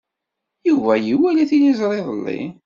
[0.69, 2.39] Yuba iwala tiliẓri iḍelli.